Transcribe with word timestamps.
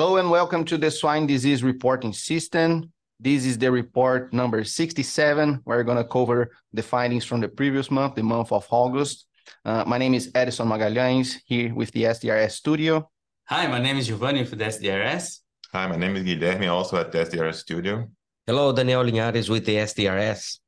Hello 0.00 0.16
and 0.16 0.30
welcome 0.30 0.64
to 0.64 0.78
the 0.78 0.90
Swine 0.90 1.26
Disease 1.26 1.62
Reporting 1.62 2.14
System. 2.14 2.90
This 3.20 3.44
is 3.44 3.58
the 3.58 3.70
report 3.70 4.32
number 4.32 4.64
67. 4.64 5.60
We're 5.66 5.82
going 5.82 5.98
to 5.98 6.04
cover 6.04 6.52
the 6.72 6.82
findings 6.82 7.26
from 7.26 7.42
the 7.42 7.50
previous 7.50 7.90
month, 7.90 8.14
the 8.14 8.22
month 8.22 8.50
of 8.50 8.66
August. 8.70 9.26
Uh, 9.62 9.84
my 9.86 9.98
name 9.98 10.14
is 10.14 10.30
Edison 10.34 10.68
Magalhães, 10.68 11.34
here 11.44 11.74
with 11.74 11.90
the 11.90 12.04
SDRS 12.04 12.52
studio. 12.52 13.10
Hi, 13.44 13.66
my 13.66 13.78
name 13.78 13.98
is 13.98 14.06
Giovanni 14.06 14.40
with 14.40 14.52
the 14.52 14.64
SDRS. 14.64 15.40
Hi, 15.70 15.86
my 15.86 15.96
name 15.96 16.16
is 16.16 16.24
Guilherme, 16.24 16.72
also 16.72 16.96
at 16.96 17.12
the 17.12 17.18
SDRS 17.18 17.56
studio. 17.56 18.08
Hello, 18.46 18.72
Daniel 18.72 19.04
Linhares 19.04 19.50
with 19.50 19.66
the 19.66 19.76
SDRS. 19.76 20.60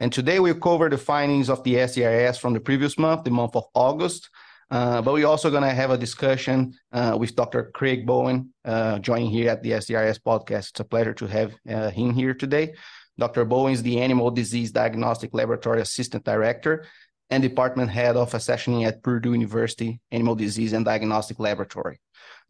And 0.00 0.12
today 0.12 0.38
we'll 0.38 0.60
cover 0.60 0.90
the 0.90 0.98
findings 0.98 1.48
of 1.48 1.64
the 1.64 1.76
SDRS 1.76 2.38
from 2.38 2.52
the 2.52 2.60
previous 2.60 2.98
month, 2.98 3.24
the 3.24 3.30
month 3.30 3.56
of 3.56 3.64
August. 3.72 4.28
Uh, 4.70 5.00
but 5.00 5.14
we're 5.14 5.26
also 5.26 5.50
going 5.50 5.62
to 5.62 5.70
have 5.70 5.90
a 5.90 5.96
discussion 5.98 6.74
uh, 6.92 7.16
with 7.18 7.34
Dr. 7.34 7.70
Craig 7.74 8.06
Bowen 8.06 8.52
uh, 8.64 8.98
joining 8.98 9.30
here 9.30 9.50
at 9.50 9.62
the 9.62 9.72
SDRS 9.72 10.20
podcast. 10.20 10.70
It's 10.70 10.80
a 10.80 10.84
pleasure 10.84 11.14
to 11.14 11.26
have 11.26 11.54
uh, 11.68 11.90
him 11.90 12.12
here 12.12 12.34
today. 12.34 12.74
Dr. 13.16 13.44
Bowen 13.44 13.72
is 13.72 13.82
the 13.82 14.00
Animal 14.00 14.30
Disease 14.30 14.70
Diagnostic 14.70 15.30
Laboratory 15.32 15.80
Assistant 15.80 16.24
Director 16.24 16.86
and 17.30 17.42
Department 17.42 17.90
Head 17.90 18.16
of 18.16 18.32
Accessioning 18.32 18.86
at 18.86 19.02
Purdue 19.02 19.32
University 19.32 20.00
Animal 20.12 20.34
Disease 20.34 20.72
and 20.72 20.84
Diagnostic 20.84 21.38
Laboratory. 21.38 21.98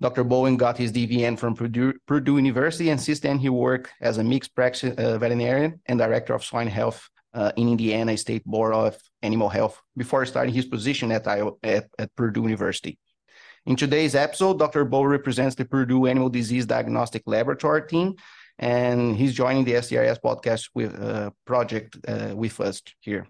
Dr. 0.01 0.25
Bowen 0.25 0.57
got 0.57 0.77
his 0.77 0.93
DVM 0.93 1.39
from 1.39 1.55
Purdue, 1.55 1.95
Purdue 2.07 2.37
University, 2.37 2.91
and 2.91 3.01
since 3.01 3.21
then 3.21 3.39
he 3.39 3.49
worked 3.49 3.91
as 4.01 4.19
a 4.19 4.25
mixed 4.25 4.55
practice 4.55 4.95
uh, 4.97 5.19
veterinarian 5.19 5.81
and 5.87 5.99
director 5.99 6.35
of 6.35 6.45
swine 6.45 6.69
health 6.69 7.09
uh, 7.35 7.53
in 7.57 7.69
Indiana 7.69 8.17
State 8.17 8.45
Board 8.45 8.75
of 8.75 8.97
Animal 9.23 9.49
Health 9.49 9.81
before 9.97 10.25
starting 10.27 10.55
his 10.55 10.67
position 10.67 11.13
at, 11.13 11.27
at, 11.27 11.89
at 11.99 12.17
Purdue 12.17 12.43
University. 12.43 12.99
In 13.67 13.77
today's 13.77 14.15
episode, 14.15 14.59
Dr. 14.59 14.85
Bow 14.85 15.05
represents 15.05 15.55
the 15.55 15.65
Purdue 15.65 16.07
Animal 16.07 16.31
Disease 16.31 16.67
Diagnostic 16.67 17.23
Laboratory 17.27 17.87
team, 17.87 18.15
and 18.59 19.15
he's 19.15 19.35
joining 19.35 19.65
the 19.65 19.73
SDRS 19.73 20.19
podcast 20.25 20.71
with 20.75 20.99
uh, 20.99 21.31
project 21.45 21.99
uh, 22.07 22.33
with 22.35 22.61
us 22.61 22.81
here. 23.01 23.27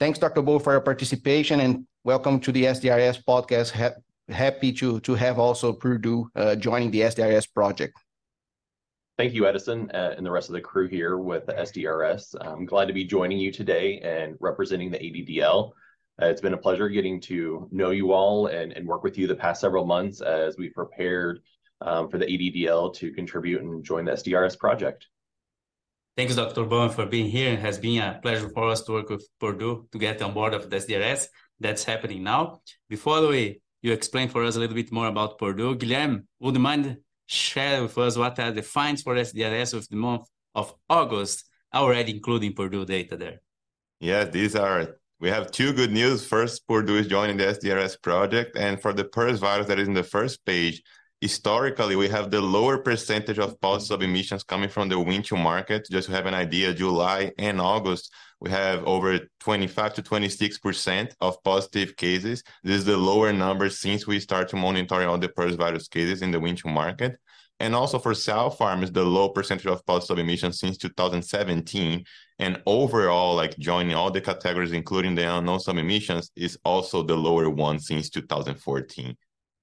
Thanks, 0.00 0.18
Dr. 0.18 0.42
Bow, 0.42 0.58
for 0.58 0.72
your 0.72 0.80
participation, 0.80 1.60
and 1.60 1.86
welcome 2.04 2.40
to 2.40 2.52
the 2.52 2.64
SDRS 2.64 3.22
podcast. 3.24 3.70
Ha- 3.72 4.00
happy 4.28 4.72
to 4.72 5.00
to 5.00 5.14
have 5.14 5.38
also 5.38 5.72
Purdue 5.72 6.28
uh, 6.34 6.56
joining 6.56 6.90
the 6.90 7.00
SDRS 7.02 7.46
project. 7.54 7.94
Thank 9.18 9.34
you, 9.34 9.48
Edison, 9.48 9.90
uh, 9.92 10.14
and 10.16 10.24
the 10.24 10.30
rest 10.30 10.48
of 10.48 10.52
the 10.52 10.60
crew 10.60 10.86
here 10.86 11.18
with 11.18 11.44
the 11.46 11.52
SDRS. 11.52 12.36
I'm 12.40 12.64
glad 12.64 12.86
to 12.86 12.94
be 12.94 13.04
joining 13.04 13.38
you 13.38 13.50
today 13.50 13.98
and 13.98 14.36
representing 14.38 14.92
the 14.92 14.98
ADDL. 14.98 15.72
Uh, 16.22 16.26
it's 16.26 16.40
been 16.40 16.54
a 16.54 16.58
pleasure 16.58 16.88
getting 16.88 17.20
to 17.22 17.68
know 17.72 17.90
you 17.90 18.12
all 18.12 18.46
and, 18.46 18.70
and 18.70 18.86
work 18.86 19.02
with 19.02 19.18
you 19.18 19.26
the 19.26 19.34
past 19.34 19.60
several 19.60 19.84
months 19.84 20.20
as 20.20 20.56
we 20.56 20.70
prepared 20.70 21.40
um, 21.80 22.08
for 22.08 22.18
the 22.18 22.26
ADDL 22.26 22.94
to 22.94 23.10
contribute 23.10 23.60
and 23.60 23.82
join 23.82 24.04
the 24.04 24.12
SDRS 24.12 24.56
project. 24.56 25.08
Thanks, 26.16 26.36
Dr. 26.36 26.62
Bowen, 26.62 26.90
for 26.90 27.04
being 27.04 27.28
here. 27.28 27.54
It 27.54 27.58
has 27.58 27.76
been 27.76 28.00
a 28.00 28.20
pleasure 28.22 28.48
for 28.50 28.68
us 28.68 28.82
to 28.82 28.92
work 28.92 29.10
with 29.10 29.28
Purdue 29.40 29.88
to 29.90 29.98
get 29.98 30.22
on 30.22 30.32
board 30.32 30.54
of 30.54 30.70
the 30.70 30.76
SDRS. 30.76 31.26
That's 31.58 31.82
happening 31.82 32.22
now. 32.22 32.60
Before 32.88 33.26
we 33.26 33.62
you 33.82 33.92
explain 33.92 34.28
for 34.28 34.44
us 34.44 34.54
a 34.54 34.60
little 34.60 34.76
bit 34.76 34.92
more 34.92 35.08
about 35.08 35.38
Purdue, 35.38 35.74
Guilherme, 35.74 36.22
would 36.38 36.54
you 36.54 36.60
mind 36.60 36.98
share 37.28 37.82
with 37.82 37.96
us 37.98 38.16
what 38.16 38.38
are 38.38 38.50
the 38.50 38.62
finds 38.62 39.02
for 39.02 39.14
SDRS 39.14 39.74
of 39.74 39.86
the 39.88 39.96
month 39.96 40.26
of 40.54 40.74
August, 40.88 41.44
already 41.74 42.14
including 42.14 42.54
Purdue 42.54 42.86
data 42.86 43.16
there. 43.16 43.40
Yeah, 44.00 44.24
these 44.24 44.56
are, 44.56 44.96
we 45.20 45.28
have 45.28 45.50
two 45.50 45.72
good 45.74 45.92
news. 45.92 46.26
First, 46.26 46.66
Purdue 46.66 46.96
is 46.96 47.06
joining 47.06 47.36
the 47.36 47.44
SDRS 47.44 48.00
project. 48.02 48.56
And 48.56 48.80
for 48.80 48.92
the 48.94 49.04
PRRS 49.04 49.38
virus 49.38 49.66
that 49.66 49.78
is 49.78 49.88
in 49.88 49.94
the 49.94 50.02
first 50.02 50.44
page, 50.46 50.82
historically, 51.20 51.96
we 51.96 52.08
have 52.08 52.30
the 52.30 52.40
lower 52.40 52.78
percentage 52.78 53.38
of 53.38 53.60
positive 53.60 54.00
submissions 54.00 54.42
coming 54.42 54.70
from 54.70 54.88
the 54.88 54.98
wean-to-market. 54.98 55.86
Just 55.90 56.08
to 56.08 56.14
have 56.14 56.26
an 56.26 56.34
idea, 56.34 56.72
July 56.72 57.32
and 57.38 57.60
August, 57.60 58.10
we 58.40 58.50
have 58.50 58.84
over 58.84 59.18
25 59.40 59.94
to 59.94 60.02
26% 60.02 61.12
of 61.20 61.42
positive 61.42 61.96
cases. 61.96 62.42
This 62.62 62.76
is 62.76 62.84
the 62.84 62.96
lower 62.96 63.32
number 63.32 63.68
since 63.68 64.06
we 64.06 64.20
start 64.20 64.48
to 64.50 64.56
monitor 64.56 65.06
all 65.08 65.18
the 65.18 65.28
PRRS 65.28 65.56
virus 65.56 65.88
cases 65.88 66.22
in 66.22 66.30
the 66.30 66.38
wean-to-market. 66.38 67.18
And 67.60 67.74
also 67.74 67.98
for 67.98 68.14
sow 68.14 68.50
farms, 68.50 68.92
the 68.92 69.02
low 69.02 69.30
percentage 69.30 69.66
of 69.66 69.84
positive 69.84 70.20
emissions 70.20 70.60
since 70.60 70.78
2017. 70.78 72.04
And 72.38 72.62
overall, 72.66 73.34
like 73.34 73.58
joining 73.58 73.96
all 73.96 74.12
the 74.12 74.20
categories, 74.20 74.70
including 74.70 75.16
the 75.16 75.36
unknown 75.36 75.58
submissions, 75.58 76.30
is 76.36 76.56
also 76.64 77.02
the 77.02 77.16
lower 77.16 77.50
one 77.50 77.80
since 77.80 78.10
2014. 78.10 79.16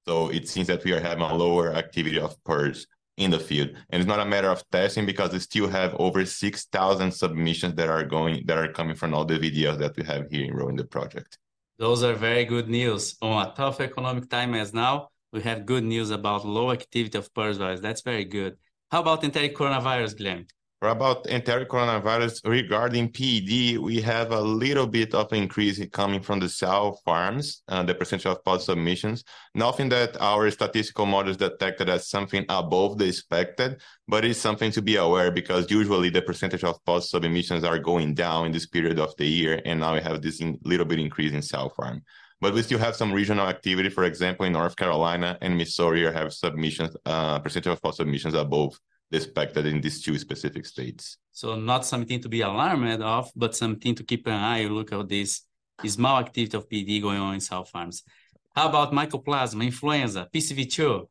So 0.05 0.29
it 0.29 0.49
seems 0.49 0.67
that 0.67 0.83
we 0.83 0.91
are 0.91 0.99
having 0.99 1.23
a 1.23 1.33
lower 1.33 1.73
activity 1.73 2.19
of 2.19 2.35
PRRS 2.43 2.85
in 3.17 3.31
the 3.31 3.39
field. 3.39 3.69
And 3.89 4.01
it's 4.01 4.07
not 4.07 4.19
a 4.19 4.25
matter 4.25 4.49
of 4.49 4.63
testing 4.71 5.05
because 5.05 5.31
we 5.31 5.39
still 5.39 5.69
have 5.69 5.95
over 5.99 6.25
6,000 6.25 7.11
submissions 7.11 7.75
that 7.75 7.89
are 7.89 8.03
going 8.03 8.43
that 8.45 8.57
are 8.57 8.71
coming 8.71 8.95
from 8.95 9.13
all 9.13 9.25
the 9.25 9.39
VDLs 9.39 9.79
that 9.79 9.95
we 9.95 10.03
have 10.03 10.29
here 10.29 10.45
enrolled 10.45 10.71
in 10.71 10.75
the 10.77 10.85
project. 10.85 11.37
Those 11.77 12.03
are 12.03 12.13
very 12.13 12.45
good 12.45 12.69
news. 12.69 13.15
On 13.21 13.45
a 13.45 13.53
tough 13.53 13.81
economic 13.81 14.29
time 14.29 14.53
as 14.53 14.73
now, 14.73 15.09
we 15.33 15.41
have 15.41 15.65
good 15.65 15.83
news 15.83 16.09
about 16.11 16.45
low 16.45 16.71
activity 16.71 17.17
of 17.17 17.33
PRRS. 17.33 17.81
That's 17.81 18.01
very 18.01 18.25
good. 18.25 18.57
How 18.91 19.01
about 19.01 19.23
enteric 19.23 19.55
coronavirus, 19.55 20.17
Glenn? 20.17 20.45
About 20.87 21.25
enteric 21.25 21.67
coronavirus, 21.67 22.41
regarding 22.45 23.11
PED, 23.11 23.79
we 23.79 24.01
have 24.01 24.31
a 24.31 24.39
little 24.39 24.85
bit 24.85 25.13
of 25.13 25.33
increase 25.33 25.83
coming 25.91 26.21
from 26.21 26.39
the 26.39 26.47
sow 26.47 26.97
farms, 27.03 27.63
uh, 27.67 27.83
the 27.83 27.95
percentage 27.95 28.27
of 28.27 28.43
pod 28.43 28.61
submissions. 28.61 29.23
Nothing 29.53 29.89
that 29.89 30.15
our 30.21 30.49
statistical 30.51 31.05
models 31.05 31.37
detected 31.37 31.89
as 31.89 32.07
something 32.07 32.45
above 32.49 32.97
the 32.97 33.07
expected, 33.07 33.81
but 34.07 34.25
it's 34.25 34.39
something 34.39 34.71
to 34.71 34.81
be 34.81 34.95
aware 34.97 35.31
because 35.31 35.71
usually 35.71 36.09
the 36.09 36.21
percentage 36.21 36.63
of 36.63 36.83
pod 36.85 37.03
submissions 37.03 37.63
are 37.63 37.79
going 37.79 38.13
down 38.13 38.45
in 38.45 38.51
this 38.51 38.67
period 38.67 38.99
of 38.99 39.15
the 39.17 39.25
year, 39.25 39.61
and 39.65 39.79
now 39.79 39.93
we 39.95 40.01
have 40.01 40.21
this 40.21 40.39
in, 40.39 40.59
little 40.63 40.85
bit 40.85 40.99
increase 40.99 41.33
in 41.33 41.41
sow 41.41 41.69
farm. 41.69 42.03
But 42.41 42.53
we 42.53 42.61
still 42.61 42.79
have 42.79 42.95
some 42.95 43.13
regional 43.13 43.47
activity. 43.47 43.89
For 43.89 44.03
example, 44.03 44.45
in 44.45 44.53
North 44.53 44.75
Carolina 44.75 45.37
and 45.41 45.57
Missouri, 45.57 46.03
have 46.03 46.33
submissions 46.33 46.95
uh, 47.05 47.39
percentage 47.39 47.71
of 47.71 47.81
pod 47.81 47.95
submissions 47.95 48.33
above 48.33 48.79
expected 49.11 49.65
in 49.65 49.81
these 49.81 50.01
two 50.01 50.17
specific 50.17 50.65
states. 50.65 51.17
So 51.31 51.55
not 51.55 51.85
something 51.85 52.19
to 52.21 52.29
be 52.29 52.41
alarmed 52.41 53.01
of, 53.01 53.31
but 53.35 53.55
something 53.55 53.95
to 53.95 54.03
keep 54.03 54.27
an 54.27 54.33
eye. 54.33 54.65
Look 54.65 54.91
at 54.91 55.07
this 55.07 55.41
small 55.85 56.19
activity 56.19 56.57
of 56.57 56.69
PED 56.69 57.01
going 57.01 57.19
on 57.19 57.35
in 57.35 57.41
sow 57.41 57.63
farms. 57.63 58.03
How 58.55 58.69
about 58.69 58.93
mycoplasma, 58.93 59.63
influenza, 59.65 60.29
PCV2? 60.33 61.07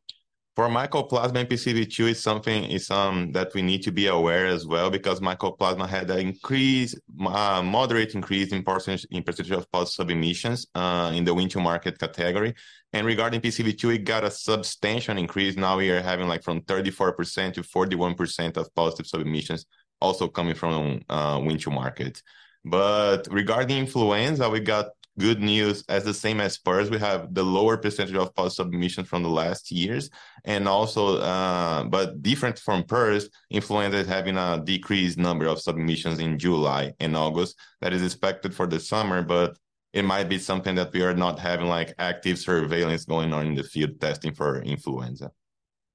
For 0.55 0.69
mycoplasma 0.69 1.35
and 1.35 1.49
PCV2 1.49 2.11
is 2.11 2.23
something 2.23 2.63
is 2.63 2.89
um 2.89 3.33
that 3.33 3.53
we 3.53 3.61
need 3.61 3.83
to 3.83 3.91
be 3.91 4.07
aware 4.07 4.45
as 4.45 4.65
well 4.65 4.89
because 4.89 5.19
mycoplasma 5.19 5.85
had 5.85 6.09
an 6.09 6.19
increase, 6.19 6.95
uh, 7.27 7.61
moderate 7.61 8.15
increase 8.15 8.53
in 8.53 8.63
percentage 8.63 9.05
in 9.11 9.21
percentage 9.21 9.51
of 9.51 9.69
positive 9.69 10.07
submissions 10.07 10.65
uh, 10.73 11.11
in 11.13 11.25
the 11.25 11.33
wean-to-market 11.33 11.99
category. 11.99 12.53
And 12.93 13.05
regarding 13.05 13.41
PCV2, 13.41 13.95
it 13.95 14.03
got 14.05 14.23
a 14.23 14.31
substantial 14.31 15.17
increase. 15.17 15.57
Now 15.57 15.75
we 15.75 15.91
are 15.91 16.01
having 16.01 16.29
like 16.29 16.43
from 16.43 16.61
34% 16.61 17.53
to 17.55 17.61
41% 17.61 18.55
of 18.55 18.73
positive 18.73 19.07
submissions 19.07 19.65
also 19.99 20.29
coming 20.29 20.55
from 20.55 21.01
uh, 21.09 21.41
wean-to-market. 21.43 22.21
But 22.63 23.27
regarding 23.29 23.77
influenza, 23.77 24.49
we 24.49 24.61
got 24.61 24.87
good 25.17 25.41
news 25.41 25.83
as 25.87 26.03
the 26.03 26.13
same 26.13 26.41
as 26.41 26.57
PRRS. 26.57 26.89
We 26.89 26.99
have 26.99 27.33
the 27.33 27.43
lower 27.43 27.77
percentage 27.77 28.15
of 28.15 28.35
post 28.35 28.57
submissions 28.57 29.07
from 29.07 29.23
the 29.23 29.29
last 29.29 29.71
years, 29.71 30.09
and 30.43 30.67
also, 30.67 31.17
uh, 31.19 31.83
but 31.85 32.21
different 32.21 32.59
from 32.59 32.83
PRRS, 32.83 33.29
influenza 33.49 33.97
is 33.97 34.07
having 34.07 34.37
a 34.37 34.61
decreased 34.63 35.17
number 35.17 35.45
of 35.45 35.61
submissions 35.61 36.19
in 36.19 36.37
July 36.37 36.93
and 36.99 37.15
August. 37.15 37.57
That 37.81 37.93
is 37.93 38.03
expected 38.03 38.53
for 38.53 38.67
the 38.67 38.79
summer, 38.79 39.21
but 39.21 39.57
it 39.93 40.03
might 40.03 40.27
be 40.27 40.37
something 40.37 40.75
that 40.75 40.91
we 40.91 41.01
are 41.03 41.13
not 41.13 41.39
having 41.39 41.67
like 41.67 41.93
active 41.97 42.37
surveillance 42.37 43.05
going 43.05 43.31
on 43.31 43.47
in 43.47 43.55
the 43.55 43.63
field 43.63 43.99
testing 44.01 44.33
for 44.33 44.61
influenza. 44.61 45.31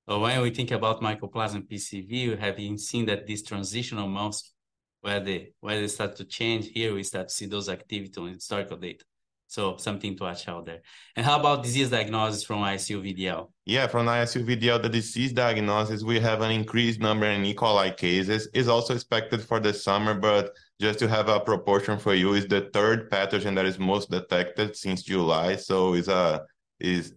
When 0.07 0.41
we 0.41 0.51
think 0.51 0.73
about 0.73 1.01
mycoplasma 1.01 1.69
PCV, 1.69 2.11
we 2.11 2.37
have 2.37 2.81
seen 2.81 3.07
that 3.07 3.27
these 3.27 3.43
transitional 3.43 4.09
months 4.09 4.53
where 5.03 5.21
they 5.21 5.53
where 5.61 5.81
they 5.81 5.87
start 5.87 6.17
to 6.17 6.25
change 6.25 6.69
here, 6.69 6.95
we 6.95 7.03
start 7.03 7.29
to 7.29 7.35
see 7.35 7.47
those 7.47 7.69
activity 7.69 8.21
on 8.21 8.29
historical 8.29 8.77
data. 8.77 9.05
So 9.51 9.77
something 9.79 10.17
to 10.17 10.23
watch 10.23 10.47
out 10.47 10.65
there. 10.65 10.81
And 11.17 11.27
how 11.27 11.41
about 11.41 11.65
disease 11.65 11.91
diagnosis 11.91 12.45
from 12.45 12.59
ISU 12.59 13.03
VDL? 13.03 13.49
Yeah, 13.67 13.89
from 13.89 14.07
ISU 14.07 14.47
VDL, 14.47 14.81
the 14.81 14.89
disease 14.89 15.33
diagnosis, 15.33 16.05
we 16.05 16.21
have 16.21 16.41
an 16.41 16.53
increased 16.53 17.01
number 17.01 17.27
in 17.27 17.45
E. 17.45 17.53
coli 17.53 17.97
cases. 17.97 18.49
Is 18.55 18.69
also 18.69 18.95
expected 18.95 19.43
for 19.43 19.59
the 19.59 19.75
summer, 19.75 20.15
but 20.15 20.53
just 20.81 21.01
to 21.01 21.09
have 21.09 21.29
a 21.29 21.41
proportion 21.41 21.99
for 21.99 22.15
you, 22.15 22.35
is 22.35 22.47
the 22.47 22.71
third 22.73 23.11
pathogen 23.11 23.57
that 23.57 23.67
is 23.67 23.77
most 23.77 24.09
detected 24.09 24.77
since 24.77 25.03
July. 25.03 25.57
So 25.57 25.95
it's 25.95 26.07
a 26.07 26.47
is 26.79 27.15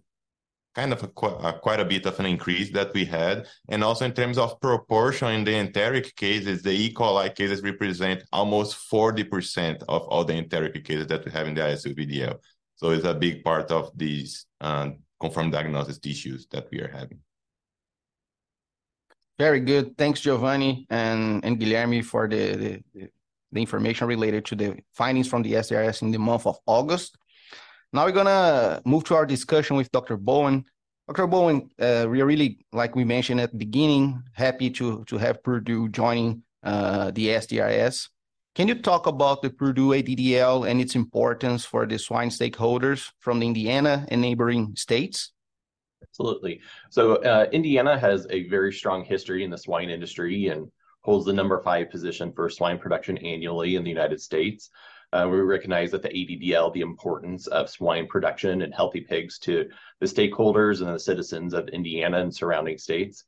kind 0.74 0.92
of 0.92 1.02
a, 1.02 1.26
a, 1.26 1.58
quite 1.60 1.80
a 1.80 1.84
bit 1.84 2.06
of 2.06 2.18
an 2.18 2.26
increase 2.26 2.70
that 2.72 2.92
we 2.94 3.04
had. 3.04 3.46
And 3.68 3.84
also 3.84 4.04
in 4.04 4.12
terms 4.12 4.38
of 4.38 4.60
proportion 4.60 5.28
in 5.28 5.44
the 5.44 5.54
enteric 5.54 6.14
cases, 6.16 6.62
the 6.62 6.72
E. 6.72 6.92
coli 6.92 7.34
cases 7.34 7.62
represent 7.62 8.24
almost 8.32 8.90
40% 8.90 9.82
of 9.88 10.02
all 10.08 10.24
the 10.24 10.34
enteric 10.34 10.84
cases 10.84 11.06
that 11.08 11.24
we 11.24 11.30
have 11.32 11.46
in 11.46 11.54
the 11.54 11.60
ISUVDL. 11.60 12.38
So 12.76 12.90
it's 12.90 13.04
a 13.04 13.14
big 13.14 13.44
part 13.44 13.70
of 13.70 13.96
these 13.96 14.46
uh, 14.60 14.90
confirmed 15.20 15.52
diagnosis 15.52 16.00
issues 16.04 16.46
that 16.50 16.68
we 16.70 16.80
are 16.80 16.88
having. 16.88 17.20
Very 19.38 19.60
good. 19.60 19.96
Thanks, 19.96 20.20
Giovanni 20.20 20.86
and 20.90 21.44
and 21.44 21.58
Guilherme, 21.58 22.04
for 22.04 22.28
the 22.28 22.80
information 23.52 24.06
related 24.06 24.44
to 24.46 24.54
the 24.54 24.76
findings 24.92 25.28
from 25.28 25.42
the 25.42 25.54
SDRS 25.54 26.02
in 26.02 26.10
the 26.12 26.18
month 26.18 26.46
of 26.46 26.58
August. 26.66 27.16
Now 27.94 28.06
we're 28.06 28.10
gonna 28.10 28.82
move 28.84 29.04
to 29.04 29.14
our 29.14 29.24
discussion 29.24 29.76
with 29.76 29.92
Dr. 29.92 30.16
Bowen. 30.16 30.64
Dr. 31.06 31.28
Bowen, 31.28 31.70
uh, 31.78 32.06
we're 32.08 32.26
really, 32.26 32.58
like 32.72 32.96
we 32.96 33.04
mentioned 33.04 33.40
at 33.40 33.52
the 33.52 33.56
beginning, 33.56 34.20
happy 34.32 34.68
to 34.70 35.04
to 35.04 35.16
have 35.16 35.44
Purdue 35.44 35.88
joining 35.90 36.42
uh, 36.64 37.12
the 37.12 37.28
SDRS. 37.28 38.08
Can 38.56 38.66
you 38.66 38.74
talk 38.74 39.06
about 39.06 39.42
the 39.42 39.50
Purdue 39.50 39.90
ADDL 39.90 40.68
and 40.68 40.80
its 40.80 40.96
importance 40.96 41.64
for 41.64 41.86
the 41.86 41.96
swine 41.96 42.30
stakeholders 42.30 43.12
from 43.20 43.38
the 43.38 43.46
Indiana 43.46 44.04
and 44.08 44.20
neighboring 44.20 44.74
states? 44.74 45.32
Absolutely. 46.02 46.62
So, 46.90 47.22
uh, 47.22 47.46
Indiana 47.52 47.96
has 47.96 48.26
a 48.28 48.48
very 48.48 48.72
strong 48.72 49.04
history 49.04 49.44
in 49.44 49.50
the 49.50 49.58
swine 49.58 49.88
industry 49.88 50.48
and 50.48 50.66
holds 51.02 51.26
the 51.26 51.32
number 51.32 51.62
five 51.62 51.90
position 51.90 52.32
for 52.32 52.50
swine 52.50 52.78
production 52.78 53.18
annually 53.18 53.76
in 53.76 53.84
the 53.84 53.90
United 53.90 54.20
States. 54.20 54.70
Uh, 55.14 55.28
we 55.28 55.38
recognize 55.38 55.92
that 55.92 56.02
the 56.02 56.08
ADDL, 56.08 56.72
the 56.72 56.80
importance 56.80 57.46
of 57.46 57.70
swine 57.70 58.08
production 58.08 58.62
and 58.62 58.74
healthy 58.74 59.00
pigs 59.00 59.38
to 59.38 59.68
the 60.00 60.06
stakeholders 60.06 60.80
and 60.80 60.92
the 60.92 60.98
citizens 60.98 61.54
of 61.54 61.68
Indiana 61.68 62.18
and 62.18 62.34
surrounding 62.34 62.76
states. 62.76 63.22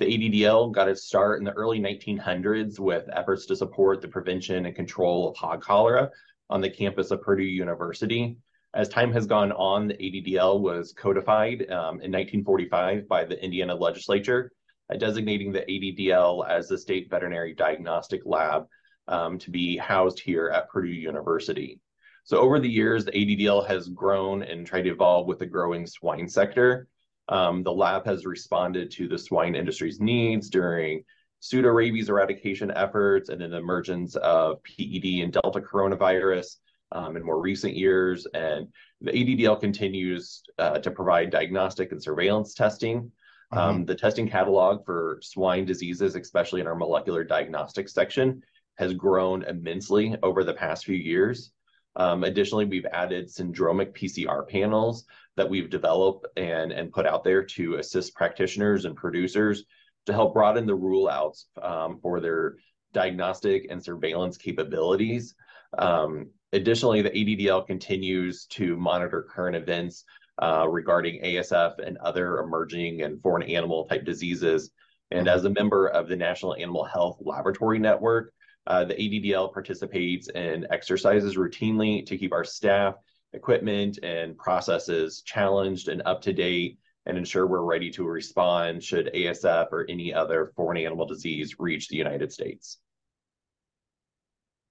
The 0.00 0.04
ADDL 0.04 0.70
got 0.70 0.88
its 0.88 1.04
start 1.04 1.38
in 1.38 1.44
the 1.46 1.52
early 1.52 1.80
1900s 1.80 2.78
with 2.78 3.08
efforts 3.10 3.46
to 3.46 3.56
support 3.56 4.02
the 4.02 4.08
prevention 4.08 4.66
and 4.66 4.76
control 4.76 5.30
of 5.30 5.36
hog 5.38 5.62
cholera 5.62 6.10
on 6.50 6.60
the 6.60 6.68
campus 6.68 7.10
of 7.10 7.22
Purdue 7.22 7.42
University. 7.42 8.36
As 8.74 8.90
time 8.90 9.10
has 9.12 9.26
gone 9.26 9.50
on, 9.52 9.88
the 9.88 9.94
ADDL 9.94 10.60
was 10.60 10.92
codified 10.92 11.62
um, 11.70 12.02
in 12.02 12.12
1945 12.12 13.08
by 13.08 13.24
the 13.24 13.42
Indiana 13.42 13.74
legislature, 13.74 14.52
uh, 14.92 14.98
designating 14.98 15.52
the 15.52 15.60
ADDL 15.60 16.46
as 16.46 16.68
the 16.68 16.76
state 16.76 17.08
veterinary 17.08 17.54
diagnostic 17.54 18.20
lab 18.26 18.66
Um, 19.10 19.38
to 19.40 19.50
be 19.50 19.76
housed 19.76 20.20
here 20.20 20.50
at 20.50 20.70
Purdue 20.70 20.88
University. 20.88 21.80
So 22.22 22.38
over 22.38 22.60
the 22.60 22.70
years, 22.70 23.04
the 23.04 23.10
ADDL 23.10 23.66
has 23.66 23.88
grown 23.88 24.44
and 24.44 24.64
tried 24.64 24.82
to 24.82 24.90
evolve 24.90 25.26
with 25.26 25.40
the 25.40 25.46
growing 25.46 25.84
swine 25.84 26.28
sector. 26.28 26.86
Um, 27.28 27.64
the 27.64 27.72
lab 27.72 28.06
has 28.06 28.24
responded 28.24 28.90
to 28.92 29.08
the 29.08 29.18
swine 29.18 29.56
industry's 29.56 30.00
needs 30.00 30.48
during 30.48 31.04
pseudorabies 31.42 32.08
eradication 32.08 32.70
efforts 32.70 33.30
and 33.30 33.42
an 33.42 33.54
emergence 33.54 34.14
of 34.16 34.62
PED 34.62 35.22
and 35.22 35.32
Delta 35.32 35.60
coronavirus 35.60 36.56
um, 36.92 37.16
in 37.16 37.24
more 37.24 37.40
recent 37.40 37.74
years. 37.74 38.26
And 38.34 38.68
the 39.00 39.12
ADDL 39.12 39.60
continues 39.60 40.42
uh, 40.58 40.78
to 40.78 40.90
provide 40.90 41.30
diagnostic 41.30 41.92
and 41.92 42.02
surveillance 42.02 42.54
testing. 42.54 43.10
Mm-hmm. 43.52 43.84
The 43.86 43.94
testing 43.96 44.28
catalog 44.28 44.84
for 44.84 45.18
swine 45.22 45.64
diseases, 45.64 46.14
especially 46.14 46.60
in 46.60 46.68
our 46.68 46.76
molecular 46.76 47.24
diagnostics 47.24 47.92
section, 47.92 48.42
has 48.80 48.94
grown 48.94 49.44
immensely 49.44 50.16
over 50.22 50.42
the 50.42 50.54
past 50.54 50.86
few 50.86 50.96
years. 50.96 51.52
Um, 51.96 52.24
additionally, 52.24 52.64
we've 52.64 52.86
added 52.86 53.28
syndromic 53.28 53.92
PCR 53.92 54.48
panels 54.48 55.04
that 55.36 55.48
we've 55.48 55.68
developed 55.68 56.26
and 56.38 56.90
put 56.90 57.06
out 57.06 57.22
there 57.22 57.44
to 57.44 57.74
assist 57.74 58.14
practitioners 58.14 58.86
and 58.86 58.96
producers 58.96 59.64
to 60.06 60.14
help 60.14 60.32
broaden 60.32 60.66
the 60.66 60.74
rule-outs 60.74 61.48
um, 61.62 61.98
for 62.00 62.20
their 62.20 62.56
diagnostic 62.94 63.66
and 63.70 63.84
surveillance 63.84 64.38
capabilities. 64.38 65.34
Um, 65.76 66.30
additionally, 66.54 67.02
the 67.02 67.10
ADDL 67.10 67.66
continues 67.66 68.46
to 68.46 68.78
monitor 68.78 69.28
current 69.30 69.56
events 69.56 70.04
uh, 70.42 70.66
regarding 70.66 71.22
ASF 71.22 71.86
and 71.86 71.98
other 71.98 72.38
emerging 72.38 73.02
and 73.02 73.20
foreign 73.20 73.42
animal-type 73.42 74.06
diseases. 74.06 74.70
And 75.10 75.28
as 75.28 75.44
a 75.44 75.50
member 75.50 75.88
of 75.88 76.08
the 76.08 76.16
National 76.16 76.54
Animal 76.54 76.84
Health 76.84 77.18
Laboratory 77.20 77.78
Network, 77.78 78.32
Uh, 78.66 78.84
the 78.84 78.94
ADDL 78.94 79.52
participates 79.52 80.28
in 80.28 80.66
exercises 80.70 81.36
routinely 81.36 82.04
to 82.06 82.18
keep 82.18 82.32
our 82.32 82.44
staff, 82.44 82.94
equipment, 83.32 83.98
and 84.02 84.36
processes 84.36 85.22
challenged 85.22 85.88
and 85.88 86.02
up 86.04 86.20
to 86.22 86.32
date, 86.32 86.78
and 87.06 87.16
ensure 87.16 87.46
we're 87.46 87.62
ready 87.62 87.90
to 87.90 88.04
respond 88.04 88.82
should 88.84 89.10
ASF 89.14 89.68
or 89.72 89.86
any 89.88 90.12
other 90.12 90.52
foreign 90.54 90.78
animal 90.78 91.06
disease 91.06 91.56
reach 91.58 91.88
the 91.88 91.96
United 91.96 92.32
States. 92.32 92.78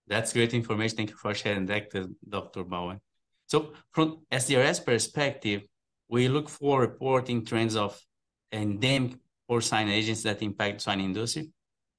That's 0.07 0.33
great 0.33 0.53
information. 0.53 0.97
Thank 0.97 1.09
you 1.12 1.15
for 1.15 1.33
sharing 1.33 1.65
that, 1.68 1.94
uh, 1.95 2.07
Dr. 2.27 2.63
Bowen. 2.63 3.00
So 3.47 3.74
from 3.92 4.19
SDRS 4.31 4.85
perspective, 4.85 5.63
we 6.07 6.27
look 6.27 6.50
for 6.50 6.81
reporting 6.81 7.45
trends 7.45 7.75
of 7.75 8.00
endemic 8.51 9.18
porcine 9.50 9.89
agents 9.89 10.24
that 10.24 10.42
impact 10.42 10.81
swine 10.81 11.01
industry, 11.01 11.51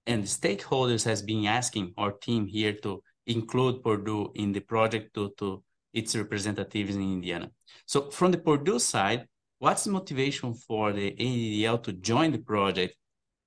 and 0.06 0.25
stakeholders 0.25 1.05
has 1.05 1.23
been 1.23 1.47
asking 1.47 1.93
our 1.97 2.12
team 2.12 2.47
here 2.47 2.73
to 2.82 3.02
include 3.26 3.82
Purdue 3.82 4.32
in 4.35 4.52
the 4.52 4.61
project 4.61 5.14
to 5.14 5.62
its 5.93 6.17
representatives 6.17 6.94
in 6.94 7.02
Indiana. 7.02 7.50
So 7.87 8.11
from 8.11 8.32
the 8.32 8.38
Purdue 8.38 8.79
side, 8.79 9.26
what's 9.58 9.85
the 9.85 9.91
motivation 9.91 10.55
for 10.55 10.93
the 10.93 11.11
ADDL 11.12 11.82
to 11.85 11.93
join 11.93 12.32
the 12.32 12.38
project, 12.38 12.97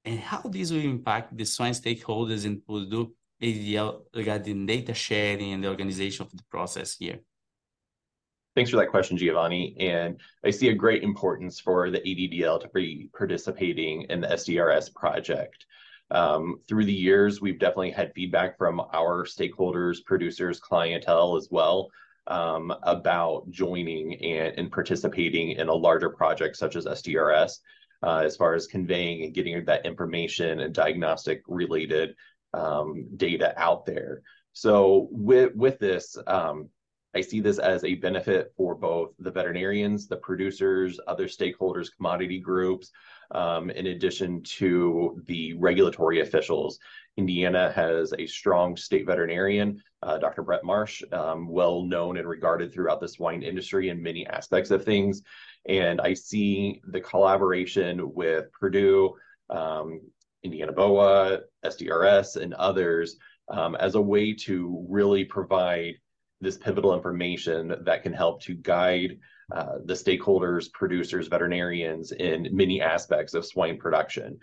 and 0.05 0.19
how 0.19 0.41
this 0.41 0.71
will 0.71 0.79
impact 0.79 1.35
the 1.35 1.45
swine 1.45 1.73
stakeholders 1.73 2.45
in 2.45 2.61
Purdue 2.61 3.13
ADDL 3.41 4.01
regarding 4.13 4.65
data 4.65 4.93
sharing 4.93 5.53
and 5.53 5.63
the 5.63 5.69
organization 5.69 6.25
of 6.25 6.31
the 6.31 6.43
process 6.51 6.97
here? 6.97 7.19
Thanks 8.55 8.69
for 8.69 8.77
that 8.77 8.89
question, 8.89 9.17
Giovanni, 9.17 9.75
and 9.79 10.21
I 10.45 10.51
see 10.51 10.69
a 10.69 10.75
great 10.75 11.01
importance 11.01 11.59
for 11.59 11.89
the 11.89 11.99
ADDL 11.99 12.61
to 12.61 12.69
be 12.73 13.09
participating 13.17 14.03
in 14.03 14.21
the 14.21 14.27
SDRS 14.27 14.93
project. 14.93 15.65
Um, 16.11 16.59
through 16.67 16.85
the 16.85 16.93
years, 16.93 17.41
we've 17.41 17.59
definitely 17.59 17.91
had 17.91 18.13
feedback 18.13 18.57
from 18.57 18.79
our 18.93 19.25
stakeholders, 19.25 20.03
producers, 20.05 20.59
clientele 20.59 21.35
as 21.35 21.47
well, 21.49 21.89
um, 22.27 22.73
about 22.83 23.49
joining 23.49 24.15
and 24.23 24.71
participating 24.71 25.51
in 25.51 25.67
a 25.67 25.73
larger 25.73 26.09
project 26.09 26.55
such 26.55 26.75
as 26.75 26.85
SDRS, 26.85 27.59
uh, 28.03 28.21
as 28.23 28.35
far 28.35 28.53
as 28.53 28.67
conveying 28.67 29.23
and 29.23 29.33
getting 29.33 29.65
that 29.65 29.85
information 29.85 30.59
and 30.59 30.73
diagnostic-related 30.73 32.15
um, 32.53 33.07
data 33.17 33.53
out 33.57 33.85
there. 33.85 34.21
So 34.53 35.07
with 35.11 35.55
with 35.55 35.79
this, 35.79 36.15
I 37.15 37.21
see 37.21 37.39
this 37.39 37.59
as 37.59 37.83
a 37.83 37.95
benefit 37.95 38.51
for 38.57 38.73
both 38.73 39.11
the 39.19 39.29
veterinarians, 39.29 40.07
the 40.07 40.17
producers, 40.17 40.99
other 41.07 41.27
stakeholders, 41.27 41.89
commodity 41.95 42.39
groups, 42.39 42.91
um, 43.31 43.69
in 43.69 43.87
addition 43.87 44.41
to 44.43 45.21
the 45.27 45.53
regulatory 45.53 46.21
officials. 46.21 46.79
Indiana 47.17 47.71
has 47.71 48.13
a 48.17 48.25
strong 48.25 48.75
state 48.75 49.05
veterinarian, 49.05 49.79
uh, 50.01 50.17
Dr. 50.17 50.41
Bret 50.41 50.63
Marsh, 50.63 51.03
um, 51.11 51.47
well-known 51.47 52.17
and 52.17 52.27
regarded 52.27 52.73
throughout 52.73 52.99
the 52.99 53.07
swine 53.07 53.43
industry 53.43 53.89
in 53.89 54.01
many 54.01 54.25
aspects 54.25 54.71
of 54.71 54.83
things. 54.83 55.21
And 55.67 56.01
I 56.01 56.15
see 56.15 56.81
the 56.87 57.01
collaboration 57.01 58.11
with 58.13 58.51
Purdue, 58.53 59.13
um, 59.51 60.01
Indiana 60.41 60.71
BOAH, 60.71 61.41
SDRS, 61.63 62.37
and 62.37 62.55
others, 62.55 63.17
as 63.79 63.93
a 63.93 64.01
way 64.01 64.33
to 64.33 64.83
really 64.89 65.23
provide 65.23 65.93
this 66.43 66.57
pivotal 66.57 66.93
information 66.93 67.75
that 67.81 68.03
can 68.03 68.13
help 68.13 68.41
to 68.43 68.53
guide 68.53 69.17
uh, 69.51 69.77
the 69.85 69.93
stakeholders, 69.93 70.71
producers, 70.71 71.27
veterinarians 71.27 72.11
in 72.11 72.47
many 72.51 72.81
aspects 72.81 73.33
of 73.33 73.45
swine 73.45 73.77
production. 73.77 74.37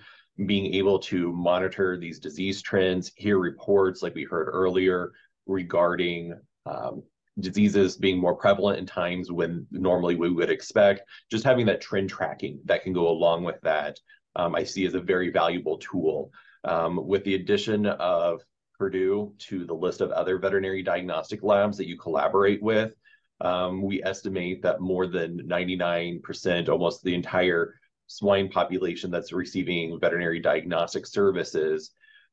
Being 0.47 0.75
able 0.75 0.99
to 1.01 1.33
monitor 1.33 1.97
these 1.97 2.19
disease 2.19 2.63
trends, 2.63 3.13
hear 3.17 3.39
reports, 3.39 4.03
like 4.03 4.15
we 4.15 4.25
heard 4.25 4.49
earlier, 4.51 5.13
regarding 5.47 6.35
um, 6.67 7.03
diseases 7.39 7.97
being 7.97 8.19
more 8.19 8.35
prevalent 8.35 8.79
in 8.79 8.87
times 8.87 9.31
when 9.31 9.67
normally 9.71 10.17
we 10.17 10.31
would 10.31 10.51
expect. 10.51 11.03
Just 11.31 11.45
having 11.45 11.67
that 11.67 11.81
trend 11.81 12.09
tracking 12.11 12.61
that 12.65 12.83
can 12.83 12.93
go 12.93 13.09
along 13.09 13.45
with 13.45 13.61
that, 13.63 13.99
um, 14.37 14.55
I 14.55 14.65
see 14.65 14.87
as 14.87 14.95
a 14.95 15.01
very 15.01 15.31
valuable 15.31 15.79
tool. 15.79 16.31
Um, 16.63 17.07
with 17.07 17.25
the 17.25 17.37
addition 17.37 17.87
of 17.87 18.43
Purdue 18.81 19.35
to 19.41 19.67
the 19.67 19.75
list 19.75 20.01
of 20.01 20.11
other 20.11 20.39
veterinary 20.39 20.83
diagnostic 20.83 21.43
labs 21.43 21.77
that 21.77 21.87
you 21.87 21.99
collaborate 21.99 22.63
with, 22.63 22.95
um, 23.43 23.83
we 23.83 24.03
estimate 24.03 24.63
that 24.63 24.81
more 24.81 25.07
than 25.07 25.47
99%, 25.47 26.67
almost 26.71 27.05
the 27.05 27.15
entire 27.15 27.75
swine 28.07 28.49
population 28.49 29.11
that's 29.11 29.35
receiving 29.35 30.01
veterinary 30.01 30.41
diagnostic 30.41 31.07
services 31.07 31.91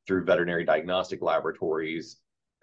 through 0.08 0.24
veterinary 0.24 0.64
diagnostic 0.64 1.22
laboratories, 1.22 2.22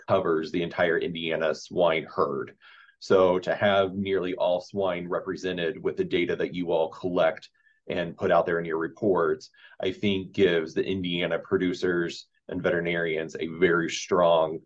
covers 0.08 0.50
the 0.50 0.62
entire 0.62 0.96
Indiana 0.96 1.54
swine 1.54 2.06
herd. 2.08 2.56
So 3.00 3.38
to 3.40 3.54
have 3.54 3.92
nearly 3.92 4.34
all 4.34 4.62
swine 4.62 5.06
represented 5.06 5.82
with 5.82 5.98
the 5.98 6.04
data 6.04 6.36
that 6.36 6.54
you 6.54 6.72
all 6.72 6.88
collect 6.88 7.50
and 7.86 8.16
put 8.16 8.30
out 8.30 8.46
there 8.46 8.58
in 8.58 8.64
your 8.64 8.78
reports, 8.78 9.50
I 9.78 9.92
think 9.92 10.32
gives 10.32 10.72
the 10.72 10.82
Indiana 10.82 11.38
producers 11.38 12.28
and 12.48 12.62
veterinarians 12.62 13.36
a 13.38 13.46
very 13.46 13.90
strong 13.90 14.60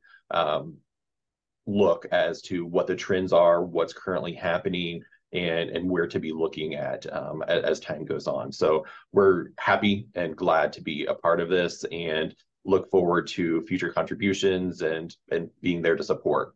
look 1.66 2.06
as 2.10 2.40
to 2.42 2.64
what 2.64 2.86
the 2.86 2.96
trends 2.96 3.32
are, 3.32 3.62
what's 3.62 3.92
currently 3.92 4.32
happening, 4.32 5.02
and, 5.32 5.70
and 5.70 5.88
where 5.88 6.06
to 6.06 6.18
be 6.18 6.32
looking 6.32 6.74
at 6.74 7.10
um, 7.14 7.42
as, 7.46 7.62
as 7.64 7.80
time 7.80 8.04
goes 8.04 8.26
on. 8.26 8.50
So 8.50 8.86
we're 9.12 9.48
happy 9.58 10.08
and 10.14 10.34
glad 10.34 10.72
to 10.72 10.80
be 10.80 11.04
a 11.04 11.14
part 11.14 11.40
of 11.40 11.50
this 11.50 11.84
and 11.92 12.34
look 12.64 12.90
forward 12.90 13.26
to 13.28 13.62
future 13.66 13.92
contributions 13.92 14.80
and, 14.80 15.14
and 15.30 15.50
being 15.60 15.82
there 15.82 15.96
to 15.96 16.02
support. 16.02 16.54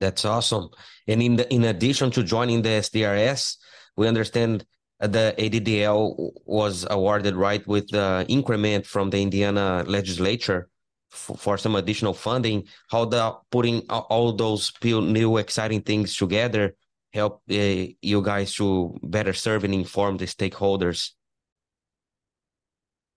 That's 0.00 0.24
awesome. 0.26 0.68
And 1.06 1.22
in 1.22 1.36
the, 1.36 1.52
in 1.52 1.64
addition 1.64 2.10
to 2.12 2.22
joining 2.22 2.60
the 2.60 2.68
SDRS, 2.68 3.56
we 3.96 4.08
understand 4.08 4.66
the 5.06 5.34
ADDL 5.38 6.32
was 6.44 6.86
awarded 6.90 7.34
right 7.34 7.66
with 7.66 7.88
the 7.88 8.24
increment 8.28 8.86
from 8.86 9.10
the 9.10 9.20
Indiana 9.20 9.84
legislature 9.86 10.68
for, 11.10 11.36
for 11.36 11.58
some 11.58 11.76
additional 11.76 12.14
funding. 12.14 12.64
How 12.90 13.04
the 13.04 13.36
putting 13.50 13.80
all 13.88 14.32
those 14.32 14.72
new 14.82 15.36
exciting 15.38 15.82
things 15.82 16.16
together 16.16 16.74
help 17.12 17.42
uh, 17.50 17.86
you 18.02 18.22
guys 18.22 18.54
to 18.56 18.98
better 19.02 19.32
serve 19.32 19.64
and 19.64 19.74
inform 19.74 20.16
the 20.16 20.26
stakeholders? 20.26 21.10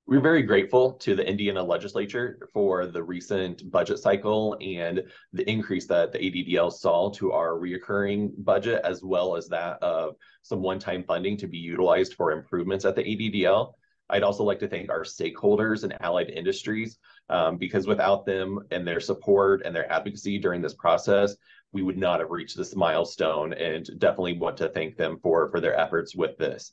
We're 0.09 0.21
very 0.21 0.41
grateful 0.41 0.93
to 0.93 1.15
the 1.15 1.27
Indiana 1.27 1.61
legislature 1.61 2.47
for 2.53 2.85
the 2.87 3.03
recent 3.03 3.69
budget 3.69 3.99
cycle 3.99 4.55
and 4.61 5.03
the 5.33 5.49
increase 5.51 5.85
that 5.87 6.13
the 6.13 6.19
ADDL 6.19 6.71
saw 6.71 7.09
to 7.11 7.33
our 7.33 7.59
reoccurring 7.59 8.31
budget, 8.37 8.79
as 8.85 9.03
well 9.03 9.35
as 9.35 9.49
that 9.49 9.83
of 9.83 10.15
some 10.43 10.61
one-time 10.61 11.03
funding 11.03 11.35
to 11.35 11.47
be 11.47 11.57
utilized 11.57 12.13
for 12.13 12.31
improvements 12.31 12.85
at 12.85 12.95
the 12.95 13.03
ADDL. 13.03 13.73
I'd 14.09 14.23
also 14.23 14.45
like 14.45 14.59
to 14.59 14.67
thank 14.69 14.89
our 14.89 15.03
stakeholders 15.03 15.83
and 15.83 15.93
allied 16.01 16.29
industries 16.29 16.99
um, 17.27 17.57
because 17.57 17.85
without 17.85 18.25
them 18.25 18.61
and 18.71 18.87
their 18.87 19.01
support 19.01 19.63
and 19.65 19.75
their 19.75 19.91
advocacy 19.91 20.39
during 20.39 20.61
this 20.61 20.75
process, 20.75 21.35
we 21.73 21.81
would 21.81 21.97
not 21.97 22.21
have 22.21 22.31
reached 22.31 22.55
this 22.55 22.77
milestone 22.77 23.51
and 23.51 23.89
definitely 23.99 24.37
want 24.37 24.55
to 24.55 24.69
thank 24.69 24.95
them 24.95 25.19
for, 25.21 25.49
for 25.49 25.59
their 25.59 25.77
efforts 25.77 26.15
with 26.15 26.37
this. 26.37 26.71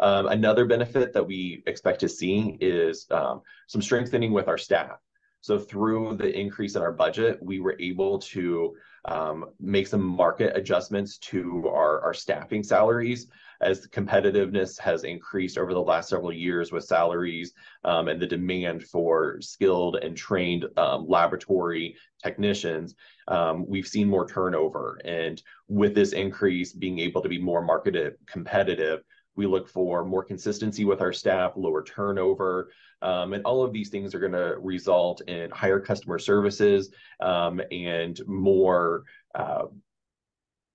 Um, 0.00 0.28
another 0.28 0.64
benefit 0.64 1.12
that 1.12 1.26
we 1.26 1.62
expect 1.66 2.00
to 2.00 2.08
see 2.08 2.56
is 2.60 3.06
um, 3.10 3.42
some 3.66 3.82
strengthening 3.82 4.32
with 4.32 4.48
our 4.48 4.58
staff. 4.58 4.98
So 5.42 5.58
through 5.58 6.16
the 6.16 6.38
increase 6.38 6.74
in 6.74 6.82
our 6.82 6.92
budget, 6.92 7.38
we 7.42 7.60
were 7.60 7.76
able 7.80 8.18
to 8.18 8.74
um, 9.06 9.46
make 9.58 9.86
some 9.86 10.02
market 10.02 10.56
adjustments 10.56 11.16
to 11.18 11.66
our, 11.68 12.00
our 12.02 12.12
staffing 12.12 12.62
salaries 12.62 13.28
as 13.62 13.86
competitiveness 13.88 14.78
has 14.78 15.04
increased 15.04 15.58
over 15.58 15.74
the 15.74 15.80
last 15.80 16.08
several 16.08 16.32
years 16.32 16.72
with 16.72 16.84
salaries 16.84 17.52
um, 17.84 18.08
and 18.08 18.20
the 18.20 18.26
demand 18.26 18.82
for 18.84 19.38
skilled 19.40 19.96
and 19.96 20.16
trained 20.16 20.66
um, 20.78 21.06
laboratory 21.06 21.94
technicians, 22.22 22.94
um, 23.28 23.66
we've 23.66 23.86
seen 23.86 24.08
more 24.08 24.26
turnover. 24.26 24.98
And 25.04 25.42
with 25.68 25.94
this 25.94 26.12
increase, 26.12 26.72
being 26.72 26.98
able 26.98 27.20
to 27.22 27.28
be 27.28 27.40
more 27.40 27.62
market 27.62 28.18
competitive, 28.26 29.02
we 29.36 29.46
look 29.46 29.68
for 29.68 30.04
more 30.04 30.24
consistency 30.24 30.84
with 30.84 31.00
our 31.00 31.12
staff, 31.12 31.52
lower 31.56 31.82
turnover, 31.82 32.70
um, 33.02 33.32
and 33.32 33.44
all 33.44 33.64
of 33.64 33.72
these 33.72 33.88
things 33.88 34.14
are 34.14 34.20
going 34.20 34.32
to 34.32 34.56
result 34.60 35.22
in 35.22 35.50
higher 35.50 35.80
customer 35.80 36.18
services 36.18 36.90
um, 37.20 37.60
and 37.70 38.20
more 38.26 39.04
uh, 39.34 39.64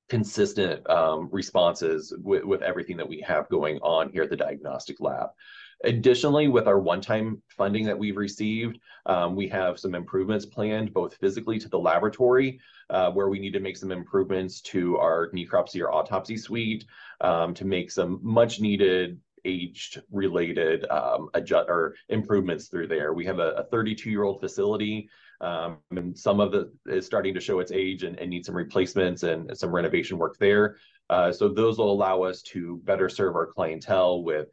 consistent 0.09 0.88
um, 0.89 1.29
responses 1.31 2.13
with, 2.21 2.43
with 2.43 2.62
everything 2.62 2.97
that 2.97 3.07
we 3.07 3.21
have 3.21 3.50
going 3.50 3.77
on 3.79 4.09
here 4.09 4.24
at 4.24 4.29
the 4.29 4.35
diagnostic 4.35 5.00
lab. 5.00 5.29
Additionally, 5.84 6.48
with 6.48 6.67
our 6.67 6.79
one-time 6.79 7.41
funding 7.50 7.86
that 7.86 7.98
we've 7.98 8.17
received, 8.17 8.79
um, 9.05 9.36
we 9.36 9.48
have 9.48 9.79
some 9.79 9.94
improvements 9.94 10.46
planned 10.46 10.94
both 10.94 11.15
physically 11.15 11.60
to 11.60 11.70
the 11.70 11.77
laboratory, 11.77 12.60
uh, 12.89 13.12
where 13.12 13.29
we 13.29 13.39
need 13.39 13.53
to 13.53 13.60
make 13.60 13.77
some 13.77 13.91
improvements 13.91 14.62
to 14.62 14.98
our 14.98 15.29
necropsy 15.32 15.82
or 15.82 15.91
autopsy 15.91 16.38
suite 16.38 16.86
um, 17.22 17.53
to 17.53 17.65
make 17.65 17.91
some 17.91 18.20
much 18.24 18.60
needed 18.60 19.20
aged 19.44 20.01
related 20.12 20.89
um, 20.89 21.29
adjust 21.36 21.70
or 21.70 21.96
improvements 22.10 22.67
through 22.67 22.88
there. 22.88 23.13
We 23.13 23.25
have 23.25 23.38
a 23.38 23.67
32 23.70 24.10
year 24.10 24.24
old 24.24 24.39
facility 24.39 25.08
um, 25.41 25.77
and 25.91 26.17
some 26.17 26.39
of 26.39 26.53
it 26.53 26.67
is 26.86 27.05
starting 27.05 27.34
to 27.34 27.39
show 27.39 27.60
its 27.60 27.72
age 27.72 28.03
and, 28.03 28.17
and 28.20 28.29
need 28.29 28.46
some 28.46 28.55
replacements 28.55 29.24
and 29.24 29.55
some 29.58 29.74
renovation 29.74 30.17
work 30.17 30.38
there. 30.38 30.77
Uh, 31.10 31.32
so 31.32 31.50
those 31.50 31.77
will 31.77 31.91
allow 31.91 32.24
us 32.24 32.41
to 32.41 32.77
better 32.84 33.10
serve 33.10 33.36
our 33.36 33.46
clientele 33.46 34.24
with 34.24 34.48